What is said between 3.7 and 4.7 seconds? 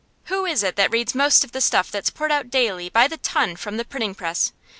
the printing press?